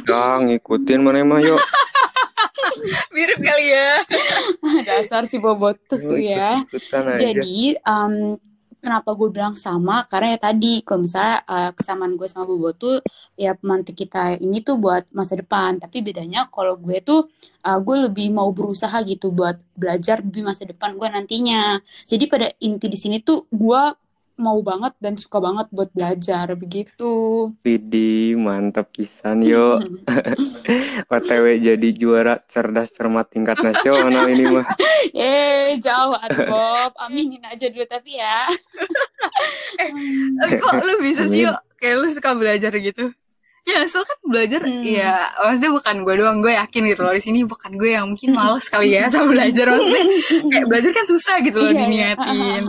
Ya 0.05 0.45
ngikutin 0.45 1.01
mana 1.01 1.25
mah 1.25 1.41
yuk. 1.41 1.57
Mirip 3.15 3.41
kali 3.41 3.67
ya. 3.73 4.05
Dasar 4.89 5.25
si 5.25 5.41
Boboto 5.41 5.97
tuh 5.97 6.21
ya. 6.21 6.65
Jadi 7.17 7.79
um, 7.87 8.37
kenapa 8.81 9.13
gue 9.19 9.29
bilang 9.33 9.55
sama? 9.59 10.07
Karena 10.07 10.37
ya 10.37 10.41
tadi 10.41 10.81
kalau 10.87 11.05
misalnya 11.05 11.43
uh, 11.49 11.71
kesamaan 11.75 12.15
gue 12.15 12.29
sama 12.31 12.45
Bobo 12.47 12.71
tuh 12.77 13.03
ya 13.35 13.53
pemantik 13.59 13.97
kita 13.99 14.39
ini 14.39 14.63
tuh 14.63 14.79
buat 14.79 15.09
masa 15.13 15.37
depan. 15.37 15.83
Tapi 15.83 16.01
bedanya 16.01 16.47
kalau 16.49 16.79
gue 16.79 16.99
tuh 17.03 17.29
uh, 17.67 17.79
gue 17.83 17.97
lebih 18.09 18.31
mau 18.33 18.49
berusaha 18.55 18.95
gitu 19.05 19.35
buat 19.35 19.59
belajar 19.75 20.23
di 20.23 20.41
masa 20.41 20.65
depan 20.65 20.95
gue 20.97 21.09
nantinya. 21.11 21.81
Jadi 22.07 22.25
pada 22.31 22.47
inti 22.63 22.87
di 22.89 22.99
sini 22.99 23.21
tuh 23.21 23.45
gue 23.51 23.83
mau 24.37 24.61
banget 24.61 24.93
dan 25.01 25.17
suka 25.17 25.41
banget 25.41 25.67
buat 25.73 25.89
belajar 25.91 26.45
begitu. 26.53 27.13
Widih, 27.65 28.37
mantap 28.37 28.93
pisan 28.93 29.41
yuk. 29.41 29.81
OTW 31.13 31.57
jadi 31.59 31.89
juara 31.93 32.41
cerdas 32.45 32.93
cermat 32.93 33.29
tingkat 33.29 33.57
nasional 33.59 34.29
ini 34.29 34.45
mah. 34.53 34.67
eh 35.17 35.81
jauh 35.81 36.13
atuh 36.15 36.45
Bob. 36.47 36.93
Aminin 37.01 37.43
aja 37.43 37.67
dulu 37.67 37.89
tapi 37.89 38.21
ya. 38.21 38.45
Tapi 40.37 40.55
kok 40.63 40.75
lu 40.85 40.95
bisa 41.01 41.25
sih 41.27 41.49
yuk? 41.49 41.57
Kayak 41.77 41.97
lu 42.01 42.09
suka 42.13 42.31
belajar 42.33 42.73
gitu. 42.77 43.13
Ya, 43.67 43.83
so 43.91 43.99
kan 44.07 44.15
belajar, 44.31 44.63
Hmm. 44.63 44.79
ya 44.87 45.27
maksudnya 45.43 45.75
bukan 45.75 46.07
gue 46.07 46.15
doang, 46.23 46.39
gue 46.39 46.55
yakin 46.55 46.87
gitu 46.87 47.03
loh 47.03 47.11
di 47.11 47.19
sini 47.19 47.43
bukan 47.43 47.75
gue 47.75 47.99
yang 47.99 48.07
mungkin 48.07 48.31
males 48.31 48.71
kali 48.71 48.95
ya 48.95 49.11
sama 49.11 49.35
belajar 49.35 49.75
maksudnya 49.75 50.05
kayak 50.55 50.67
belajar 50.71 50.91
kan 50.95 51.07
susah 51.11 51.43
gitu 51.43 51.59
loh 51.59 51.75
Iya, 51.75 51.75
iya. 51.75 51.83
diniatin. 51.83 52.63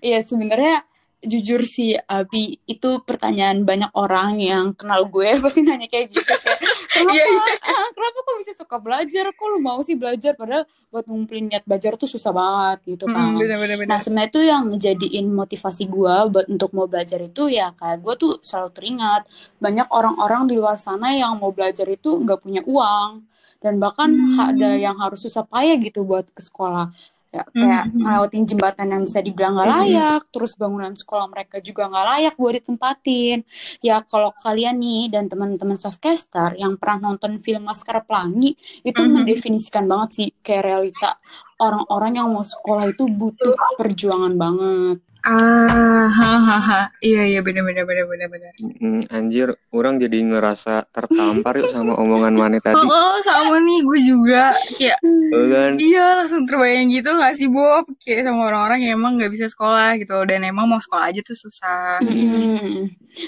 Iya 0.00 0.18
sebenarnya 0.24 0.88
jujur 1.22 1.62
sih 1.62 1.94
Abi 2.02 2.58
itu 2.64 2.98
pertanyaan 3.00 3.62
banyak 3.62 3.94
orang 3.94 4.36
yang 4.36 4.74
kenal 4.74 5.06
gue 5.06 5.38
pasti 5.44 5.62
nanya 5.62 5.86
kayak 5.86 6.10
gitu 6.10 6.26
kayak 6.26 6.58
kenapa 6.88 7.14
Iya, 7.14 7.24
iya. 7.24 7.42
ah, 7.62 7.88
kenapa 7.90 8.18
kok 8.20 8.36
bisa 8.36 8.52
suka 8.52 8.76
belajar 8.76 9.24
kok 9.30 9.46
lu 9.46 9.58
mau 9.58 9.78
sih 9.80 9.94
belajar 9.94 10.34
padahal 10.34 10.62
buat 10.88 11.06
ngumpulin 11.06 11.46
niat 11.46 11.62
belajar 11.62 11.94
tuh 11.94 12.06
susah 12.06 12.30
banget 12.30 12.78
gitu 12.88 13.04
Hmm, 13.06 13.14
kan 13.14 13.38
bener 13.38 13.56
bener 13.56 13.76
bener. 13.78 13.88
Nah 13.88 13.98
sebenarnya 13.98 14.30
tuh 14.30 14.44
yang 14.44 14.62
ngejadiin 14.68 15.26
motivasi 15.28 15.84
gue 15.86 16.14
buat 16.28 16.46
untuk 16.46 16.70
mau 16.72 16.84
belajar 16.84 17.18
itu 17.18 17.46
ya 17.46 17.70
kayak 17.72 18.02
gue 18.02 18.14
tuh 18.16 18.32
selalu 18.38 18.70
teringat 18.72 19.22
banyak 19.56 19.86
orang-orang 19.88 20.46
di 20.46 20.54
luar 20.54 20.74
sana 20.76 21.14
yang 21.14 21.38
mau 21.38 21.50
belajar 21.50 21.86
itu 21.86 22.18
nggak 22.18 22.38
punya 22.38 22.62
uang 22.64 23.22
dan 23.58 23.78
bahkan 23.78 24.10
Hmm. 24.10 24.50
ada 24.50 24.74
yang 24.74 24.98
harus 24.98 25.22
susah 25.22 25.46
payah 25.46 25.78
gitu 25.78 26.02
buat 26.02 26.26
ke 26.28 26.42
sekolah 26.42 26.90
ya 27.32 27.48
kayak 27.48 27.88
Hmm. 27.88 27.96
ngelewatin 28.04 28.44
jembatan 28.44 28.86
yang 28.92 29.02
bisa 29.08 29.24
dibilang 29.24 29.56
nggak 29.56 29.68
Hmm. 29.72 29.78
layak 29.80 30.22
terus 30.28 30.52
bangunan 30.52 30.92
sekolah 30.92 31.26
mereka 31.32 31.64
juga 31.64 31.88
nggak 31.88 32.06
layak 32.12 32.34
buat 32.36 32.54
ditempatin 32.60 33.38
ya 33.80 34.04
kalau 34.04 34.36
kalian 34.36 34.76
nih 34.76 35.08
dan 35.08 35.32
teman-teman 35.32 35.80
softcaster 35.80 36.52
yang 36.60 36.76
pernah 36.76 37.08
nonton 37.08 37.40
film 37.40 37.64
Laskar 37.64 38.04
Pelangi 38.04 38.52
itu 38.84 39.00
Mhm. 39.00 39.24
mendefinisikan 39.24 39.88
banget 39.88 40.08
sih 40.12 40.28
kayak 40.44 40.68
realita 40.68 41.16
orang-orang 41.56 42.20
yang 42.20 42.28
mau 42.28 42.44
sekolah 42.44 42.92
itu 42.92 43.08
butuh 43.08 43.56
perjuangan 43.80 44.36
banget. 44.36 44.98
Ah, 45.22 46.10
hahaha. 46.10 46.90
Iya 46.98 47.22
iya 47.30 47.40
bener 47.46 47.62
bener 47.62 47.86
bener 47.86 48.06
bener 48.10 48.26
bener. 48.26 48.52
Mm, 48.58 49.06
anjir, 49.06 49.54
orang 49.70 50.02
jadi 50.02 50.18
ngerasa 50.18 50.90
tertampar 50.90 51.62
yuk 51.62 51.70
sama 51.70 51.94
omongan 51.94 52.34
mana 52.34 52.58
tadi. 52.58 52.74
Oh, 52.74 52.90
oh, 52.90 53.16
sama 53.22 53.62
nih 53.62 53.86
gue 53.86 54.00
juga 54.02 54.50
kayak 54.74 54.98
kan? 54.98 55.72
iya 55.78 56.18
langsung 56.18 56.42
terbayang 56.42 56.90
gitu 56.90 57.14
gak 57.14 57.38
sih 57.38 57.46
Bob 57.46 57.86
kayak 58.02 58.26
sama 58.26 58.50
orang-orang 58.50 58.82
yang 58.82 58.98
emang 58.98 59.14
nggak 59.14 59.30
bisa 59.30 59.46
sekolah 59.46 59.94
gitu 60.02 60.18
dan 60.26 60.42
emang 60.42 60.66
mau 60.66 60.82
sekolah 60.82 61.14
aja 61.14 61.22
tuh 61.22 61.38
susah. 61.38 62.02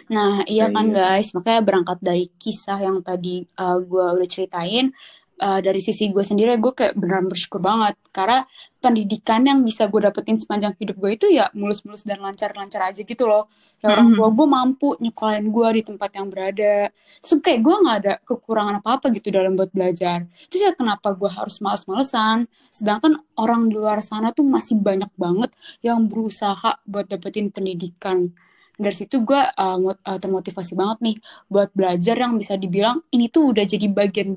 Nah, 0.08 0.40
iya 0.48 0.72
kan 0.72 0.90
guys, 0.90 1.36
makanya 1.36 1.60
berangkat 1.60 1.98
dari 2.00 2.26
kisah 2.40 2.80
yang 2.80 3.04
tadi 3.04 3.44
uh, 3.60 3.76
gue 3.84 4.06
udah 4.16 4.28
ceritain, 4.28 4.90
uh, 5.40 5.60
dari 5.62 5.80
sisi 5.82 6.10
gue 6.12 6.22
sendiri 6.22 6.54
gue 6.60 6.72
kayak 6.74 6.94
beneran 6.94 7.26
bersyukur 7.26 7.58
banget 7.58 7.98
karena 8.14 8.46
pendidikan 8.78 9.40
yang 9.48 9.64
bisa 9.64 9.88
gue 9.88 9.96
dapetin 10.04 10.36
sepanjang 10.36 10.76
hidup 10.76 11.00
gue 11.00 11.10
itu 11.16 11.26
ya 11.32 11.48
mulus-mulus 11.56 12.04
dan 12.04 12.20
lancar-lancar 12.20 12.92
aja 12.92 13.00
gitu 13.00 13.24
loh. 13.24 13.48
Ya 13.80 13.96
orang 13.96 14.12
Mhm. 14.12 14.16
tua 14.20 14.28
gue 14.28 14.46
mampu 14.46 14.88
nyekolahin 15.00 15.46
gue 15.48 15.68
di 15.80 15.82
tempat 15.88 16.10
yang 16.12 16.26
berada. 16.28 16.92
Terus 17.24 17.32
kayak 17.40 17.60
gue 17.64 17.74
nggak 17.80 17.96
ada 18.04 18.14
kekurangan 18.28 18.74
apa-apa 18.84 19.06
gitu 19.16 19.32
dalam 19.32 19.56
buat 19.56 19.72
belajar. 19.72 20.28
Terus 20.52 20.60
ya 20.68 20.72
kenapa 20.76 21.16
gue 21.16 21.30
harus 21.32 21.56
males-malesan? 21.64 22.44
Sedangkan 22.68 23.24
orang 23.40 23.72
di 23.72 23.80
luar 23.80 24.04
sana 24.04 24.36
tuh 24.36 24.44
masih 24.44 24.76
banyak 24.78 25.08
banget 25.16 25.50
yang 25.80 26.04
berusaha 26.04 26.76
buat 26.84 27.08
dapetin 27.08 27.48
pendidikan 27.48 28.36
dari 28.74 28.96
situ 28.98 29.22
gue 29.22 29.38
uh, 29.38 30.18
termotivasi 30.18 30.74
banget 30.74 30.98
nih 30.98 31.16
buat 31.46 31.70
belajar 31.78 32.18
yang 32.18 32.34
bisa 32.34 32.58
dibilang 32.58 32.98
ini 33.14 33.30
tuh 33.30 33.54
udah 33.54 33.62
jadi 33.62 33.86
bagian 33.86 34.34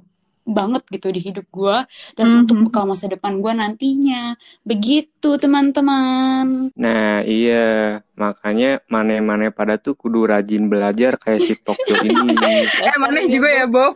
banget 0.48 0.82
gitu 0.90 1.12
di 1.12 1.20
hidup 1.20 1.44
gue 1.48 1.78
dan 2.16 2.26
Mhm. 2.26 2.40
untuk 2.42 2.58
bekal 2.66 2.88
masa 2.88 3.06
depan 3.06 3.38
gue 3.38 3.52
nantinya 3.52 4.34
begitu 4.64 5.36
teman-teman 5.36 6.72
Nah, 6.74 7.20
iya. 7.22 8.00
Makanya 8.14 8.82
mana-mana 8.88 9.52
pada 9.52 9.78
tuh 9.78 9.94
kudu 9.94 10.26
rajin 10.26 10.66
belajar 10.66 11.16
kayak 11.16 11.38
si 11.40 11.54
Tokyo 11.54 12.02
ini. 12.02 12.34
Eh 12.88 12.96
mana 12.98 13.22
juga 13.24 13.46
ya 13.48 13.66
Bob. 13.66 13.94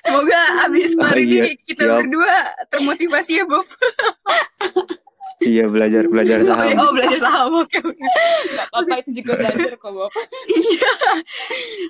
Semoga 0.00 0.40
abis 0.64 0.94
Oh, 0.96 1.04
hari 1.04 1.24
iya. 1.26 1.42
ini 1.44 1.50
kita 1.60 1.84
Siap. 1.84 1.96
berdua 2.00 2.34
termotivasi 2.70 3.32
ya 3.36 3.44
Bob. 3.44 3.66
Iya, 5.44 5.64
belajar 5.68 6.02
belajar 6.08 6.38
Oh, 6.44 6.48
saham. 6.48 6.76
oh 6.80 6.90
belajar 6.92 7.18
saham 7.20 7.52
oke 7.60 7.76
oke. 7.78 8.04
nggak 8.54 8.66
apa-apa 8.72 8.94
itu 9.04 9.10
juga 9.22 9.32
belajar 9.40 9.72
kok 9.76 9.90
Bob 9.92 10.12
Iya. 10.48 10.92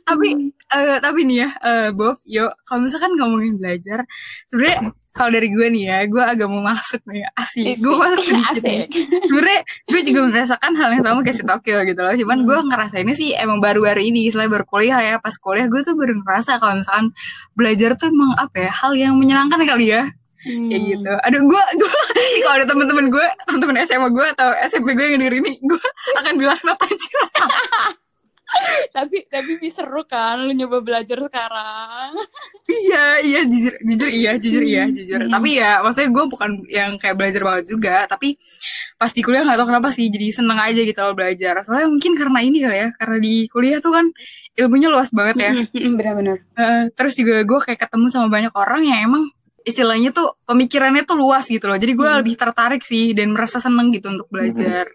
Tapi 0.04 0.28
eh, 0.52 0.96
tapi 1.00 1.20
nih 1.24 1.36
ya 1.44 1.48
eh, 1.62 1.88
Bob, 1.94 2.18
yuk 2.26 2.50
kalau 2.66 2.80
misalkan 2.84 3.12
ngomongin 3.16 3.56
belajar, 3.56 4.02
sebenarnya 4.50 4.92
kalau 5.14 5.30
dari 5.30 5.46
gue 5.46 5.66
nih 5.70 5.82
ya, 5.86 5.98
gue 6.10 6.18
agak 6.18 6.50
mau 6.50 6.58
masuk 6.58 6.98
nih 7.06 7.22
asik. 7.38 7.78
Gue 7.78 7.94
masuk 7.94 8.18
sedikit 8.26 8.62
nih. 8.66 8.82
asik 8.82 8.86
Sebenarnya 9.30 9.60
gue 9.62 10.00
juga 10.02 10.20
merasakan 10.26 10.72
hal 10.74 10.88
yang 10.90 11.04
sama 11.06 11.18
kayak 11.22 11.36
si 11.38 11.44
Tokyo 11.46 11.78
gitu 11.86 12.00
loh. 12.02 12.14
Cuman 12.18 12.38
gue 12.42 12.58
ngerasainnya 12.66 13.14
sih 13.14 13.30
emang 13.38 13.62
baru-baru 13.62 14.02
ini, 14.02 14.26
setelah 14.26 14.58
baru 14.58 14.66
kuliah 14.66 14.98
ya. 14.98 15.14
Pas 15.22 15.38
kuliah 15.38 15.70
gue 15.70 15.80
tuh 15.86 15.94
baru 15.94 16.18
ngerasa 16.18 16.58
kalau 16.58 16.82
misalkan 16.82 17.14
belajar 17.54 17.94
tuh 17.94 18.10
emang 18.10 18.34
apa 18.34 18.56
ya, 18.66 18.70
hal 18.74 18.92
yang 18.98 19.14
menyenangkan 19.14 19.62
kali 19.62 19.94
ya. 19.94 20.10
Kayak 20.44 20.80
Hmm. 20.80 20.88
gitu. 20.92 21.12
Aduh 21.24 21.40
gue, 21.48 21.62
gue 21.80 21.90
kalau 22.44 22.54
ada 22.60 22.66
temen-temen 22.68 23.06
gue, 23.08 23.26
temen-temen 23.48 23.76
SMA 23.88 24.08
gue 24.12 24.26
atau 24.36 24.48
SMP 24.68 24.92
gue 24.92 25.06
yang 25.16 25.20
denger 25.24 25.36
ini, 25.40 25.52
gue 25.64 25.80
akan 26.20 26.34
bilang 26.36 26.58
kenapa 26.60 26.84
aja. 26.84 27.20
tapi 28.94 29.26
tapi 29.26 29.58
bisa 29.58 29.82
seru 29.82 30.06
kan 30.06 30.38
lu 30.38 30.54
nyoba 30.54 30.78
belajar 30.78 31.18
sekarang 31.18 32.14
Iya, 32.70 33.04
iya 33.24 33.40
jujur, 33.42 33.74
jujur 33.82 34.10
iya, 34.10 34.30
jujur 34.38 34.62
iya, 34.62 34.84
jujur. 34.90 35.20
Hmm. 35.26 35.32
Tapi 35.32 35.50
ya, 35.58 35.82
maksudnya 35.84 36.10
gue 36.10 36.24
bukan 36.26 36.50
yang 36.70 36.90
kayak 36.98 37.16
belajar 37.16 37.42
banget 37.44 37.64
juga, 37.70 37.96
tapi 38.08 38.34
pas 38.98 39.10
di 39.10 39.20
kuliah 39.22 39.42
nggak 39.46 39.58
tahu 39.62 39.68
kenapa 39.68 39.88
sih, 39.94 40.06
jadi 40.10 40.26
seneng 40.32 40.58
aja 40.58 40.80
gitu 40.82 40.98
loh 41.02 41.14
belajar. 41.14 41.60
Soalnya 41.62 41.88
mungkin 41.92 42.14
karena 42.18 42.38
ini 42.42 42.58
kali 42.64 42.76
ya, 42.78 42.88
karena 42.98 43.16
di 43.20 43.34
kuliah 43.52 43.78
tuh 43.78 43.92
kan 43.94 44.06
ilmunya 44.58 44.88
luas 44.90 45.10
banget 45.14 45.36
ya. 45.38 45.52
Hmm, 45.54 45.94
benar-benar 45.98 46.36
Eh, 46.56 46.84
terus 46.94 47.14
juga 47.14 47.42
gue 47.46 47.58
kayak 47.62 47.80
ketemu 47.86 48.06
sama 48.10 48.26
banyak 48.32 48.52
orang 48.54 48.82
yang 48.86 49.00
emang 49.06 49.22
istilahnya 49.64 50.12
tuh 50.12 50.36
pemikirannya 50.44 51.02
tuh 51.02 51.16
luas 51.16 51.48
gitu 51.48 51.64
loh. 51.66 51.80
Jadi 51.80 51.92
gue 51.96 52.04
Hmm. 52.06 52.20
lebih 52.20 52.36
tertarik 52.36 52.84
sih 52.84 53.16
dan 53.16 53.32
merasa 53.32 53.58
seneng 53.58 53.88
gitu 53.90 54.12
untuk 54.12 54.28
belajar. 54.28 54.86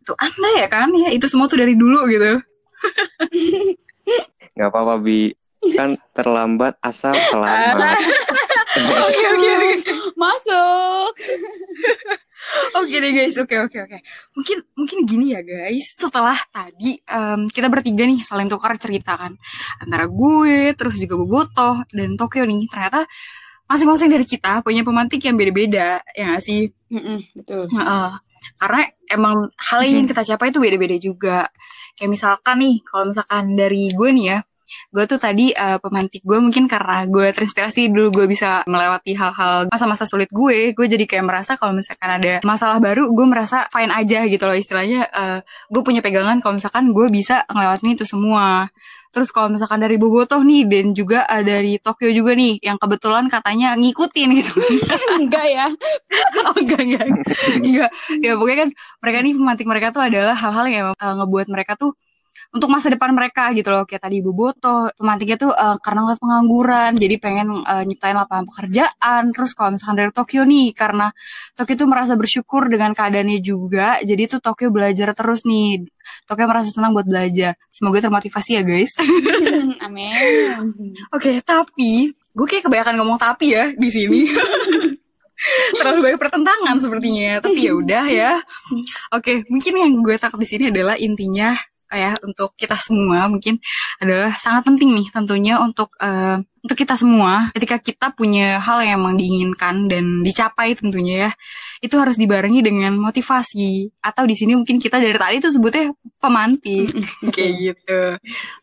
Itu 0.00 0.16
anda 0.16 0.48
ya 0.56 0.66
kan 0.66 0.88
ya, 0.96 1.12
itu 1.12 1.28
semua 1.28 1.46
tuh 1.46 1.60
dari 1.60 1.76
dulu 1.76 2.08
gitu. 2.08 2.40
Nggak 4.56 4.68
apa-apa, 4.68 4.98
Bi. 4.98 5.30
Kan 5.74 5.98
terlambat 6.10 6.78
asal 6.80 7.14
selamat. 7.28 7.98
Oke 8.78 9.24
oke 9.34 9.48
oke. 9.48 9.70
masuk 10.14 11.10
Oke 12.78 12.94
deh 13.02 13.10
guys, 13.10 13.34
oke 13.34 13.56
oke 13.66 13.78
oke. 13.80 13.98
Mungkin 14.38 14.58
mungkin 14.78 14.98
gini 15.02 15.34
ya 15.34 15.42
guys. 15.42 15.98
Setelah 15.98 16.38
tadi 16.54 16.94
em, 17.02 17.50
kita 17.50 17.66
bertiga 17.66 18.06
nih 18.06 18.22
saling 18.22 18.46
tukar 18.46 18.78
cerita 18.78 19.18
kan 19.18 19.34
antara 19.82 20.06
gue, 20.06 20.78
terus 20.78 20.94
juga 20.94 21.18
Bobotoh 21.18 21.82
dan 21.90 22.14
Tokyo 22.14 22.46
nih. 22.46 22.70
Ternyata 22.70 23.02
masing-masing 23.68 24.08
dari 24.08 24.24
kita 24.24 24.64
punya 24.64 24.82
pemantik 24.82 25.20
yang 25.22 25.36
beda-beda, 25.36 26.00
ya 26.16 26.24
nggak 26.32 26.42
sih? 26.42 26.72
Mm-mm, 26.88 27.20
betul 27.36 27.68
Heeh. 27.68 28.10
Karena 28.58 28.80
emang 29.12 29.36
hal 29.54 29.78
yang 29.84 30.02
ingin 30.02 30.06
kita 30.10 30.22
capai 30.34 30.50
itu 30.50 30.58
beda-beda 30.58 30.96
juga. 30.96 31.38
Kayak 31.94 32.10
misalkan 32.10 32.56
nih, 32.64 32.76
kalau 32.82 33.04
misalkan 33.12 33.44
dari 33.54 33.92
gue 33.92 34.08
nih 34.08 34.26
ya, 34.34 34.38
gue 34.90 35.04
tuh 35.04 35.20
tadi 35.20 35.52
uh, 35.52 35.76
pemantik 35.82 36.22
gue 36.24 36.38
mungkin 36.40 36.64
karena 36.70 37.04
gue 37.08 37.32
terinspirasi 37.34 37.92
dulu 37.92 38.22
gue 38.22 38.26
bisa 38.30 38.62
melewati 38.64 39.12
hal-hal 39.16 39.68
masa-masa 39.68 40.04
sulit 40.04 40.28
gue 40.32 40.72
gue 40.72 40.86
jadi 40.86 41.04
kayak 41.04 41.24
merasa 41.24 41.52
kalau 41.56 41.76
misalkan 41.76 42.08
ada 42.08 42.40
masalah 42.44 42.78
baru 42.78 43.10
gue 43.12 43.26
merasa 43.28 43.68
fine 43.68 43.92
aja 43.92 44.24
gitu 44.26 44.44
loh 44.44 44.56
istilahnya 44.56 45.08
uh, 45.10 45.38
gue 45.70 45.82
punya 45.84 46.00
pegangan 46.00 46.40
kalau 46.40 46.56
misalkan 46.56 46.90
gue 46.92 47.06
bisa 47.12 47.44
ngelewatin 47.48 47.94
itu 47.96 48.04
semua 48.04 48.68
Terus 49.08 49.32
kalau 49.32 49.48
misalkan 49.48 49.80
dari 49.80 49.96
Bobotoh 49.96 50.44
nih 50.44 50.68
dan 50.68 50.92
juga 50.92 51.24
uh, 51.24 51.40
dari 51.40 51.80
Tokyo 51.80 52.12
juga 52.12 52.36
nih 52.36 52.60
yang 52.60 52.76
kebetulan 52.76 53.32
katanya 53.32 53.72
ngikutin 53.74 54.28
gitu. 54.36 54.52
enggak 55.20 55.46
ya. 55.48 55.66
oh 56.44 56.54
enggak 56.60 56.82
enggak. 56.84 57.06
Enggak. 57.64 57.90
Ya 58.20 58.32
pokoknya 58.36 58.58
kan 58.68 58.70
mereka 59.00 59.18
nih 59.24 59.32
pemantik 59.34 59.66
mereka 59.66 59.88
tuh 59.96 60.02
adalah 60.04 60.36
hal-hal 60.36 60.66
yang 60.68 60.86
uh, 60.92 61.14
ngebuat 61.24 61.46
mereka 61.48 61.72
tuh 61.80 61.96
untuk 62.48 62.72
masa 62.72 62.88
depan 62.88 63.12
mereka 63.12 63.52
gitu 63.52 63.68
loh. 63.68 63.84
Kayak 63.84 64.08
tadi 64.08 64.24
Ibu 64.24 64.32
Boto 64.32 64.88
pemantiknya 64.96 65.36
tuh 65.36 65.52
uh, 65.52 65.76
karena 65.84 66.00
ngeliat 66.04 66.20
pengangguran 66.20 66.90
jadi 66.96 67.16
pengen 67.20 67.48
uh, 67.64 67.84
nyiptain 67.84 68.16
lapangan 68.16 68.48
pekerjaan. 68.48 69.22
Terus 69.36 69.50
kalau 69.52 69.76
misalkan 69.76 69.96
dari 70.00 70.12
Tokyo 70.12 70.42
nih 70.48 70.72
karena 70.72 71.12
Tokyo 71.52 71.74
tuh 71.84 71.88
merasa 71.88 72.16
bersyukur 72.16 72.72
dengan 72.72 72.96
keadaannya 72.96 73.38
juga 73.44 74.00
jadi 74.00 74.22
tuh 74.26 74.40
Tokyo 74.40 74.72
belajar 74.72 75.12
terus 75.12 75.44
nih. 75.44 75.84
Tokyo 76.24 76.48
merasa 76.48 76.72
senang 76.72 76.96
buat 76.96 77.04
belajar. 77.04 77.60
Semoga 77.68 78.00
termotivasi 78.00 78.56
ya 78.56 78.62
guys. 78.64 78.96
Amin. 79.84 80.96
Oke 81.12 81.36
okay, 81.36 81.36
tapi 81.44 82.16
gue 82.16 82.46
kayak 82.48 82.64
kebanyakan 82.64 82.94
ngomong 82.96 83.20
tapi 83.20 83.52
ya 83.52 83.76
di 83.76 83.88
sini. 83.92 84.24
Terlalu 85.78 85.98
banyak 86.02 86.20
pertentangan 86.20 86.76
sepertinya 86.82 87.38
tapi 87.44 87.68
ya 87.68 87.72
udah 87.76 88.04
ya. 88.08 88.32
Oke 89.16 89.22
okay, 89.22 89.36
mungkin 89.52 89.72
yang 89.76 89.92
gue 90.00 90.16
tangkap 90.16 90.40
di 90.40 90.48
sini 90.48 90.64
adalah 90.72 90.96
intinya 90.98 91.54
ya 91.92 92.16
untuk 92.20 92.52
kita 92.54 92.76
semua 92.76 93.26
mungkin 93.32 93.56
adalah 93.98 94.36
sangat 94.36 94.68
penting 94.68 94.92
nih 94.92 95.06
tentunya 95.10 95.56
untuk 95.60 95.92
uh, 95.98 96.38
untuk 96.68 96.84
kita 96.84 97.00
semua. 97.00 97.48
Ketika 97.56 97.80
kita 97.80 98.06
punya 98.12 98.60
hal 98.60 98.84
yang 98.84 99.00
emang 99.00 99.16
diinginkan 99.16 99.88
dan 99.88 100.20
dicapai 100.20 100.76
tentunya 100.76 101.28
ya 101.28 101.30
itu 101.80 101.96
harus 101.96 102.20
dibarengi 102.20 102.60
dengan 102.60 102.92
motivasi. 103.00 103.88
Atau 104.04 104.28
di 104.28 104.36
sini 104.36 104.52
mungkin 104.52 104.76
kita 104.76 105.00
dari 105.00 105.16
tadi 105.16 105.40
itu 105.40 105.48
sebutnya 105.48 105.94
pemantik. 106.20 106.92
Kayak 107.34 107.52
gitu. 107.56 108.00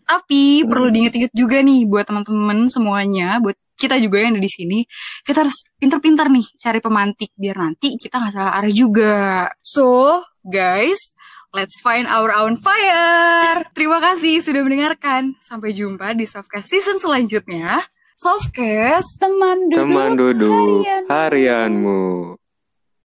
Tapi 0.05 0.43
perlu 0.69 0.93
diingat-ingat 0.93 1.33
juga 1.33 1.65
nih 1.65 1.89
buat 1.89 2.05
teman-teman 2.05 2.69
semuanya 2.69 3.41
buat 3.41 3.57
kita 3.75 3.99
juga 3.99 4.23
yang 4.23 4.39
ada 4.39 4.43
di 4.45 4.47
sini 4.47 4.87
kita 5.27 5.43
harus 5.43 5.67
pintar-pintar 5.75 6.29
nih 6.29 6.45
cari 6.61 6.79
pemantik. 6.79 7.33
Biar 7.33 7.57
nanti 7.57 7.97
kita 7.97 8.21
nggak 8.21 8.33
salah 8.37 8.53
arah 8.53 8.69
juga. 8.71 9.49
So 9.65 10.21
guys 10.45 11.15
Let's 11.55 11.79
find 11.79 12.03
our 12.03 12.35
own 12.35 12.59
fire. 12.59 13.63
Terima 13.71 14.03
kasih 14.03 14.43
sudah 14.43 14.59
mendengarkan. 14.59 15.39
Sampai 15.39 15.71
jumpa 15.71 16.11
di 16.11 16.27
Softcast 16.27 16.67
season 16.67 16.99
selanjutnya. 16.99 17.79
Softcast, 18.19 19.23
teman 19.23 19.71
duduk, 19.71 19.79
teman 19.79 20.09
duduk 20.19 20.83
harianmu. 20.83 21.07
harianmu. 21.07 22.03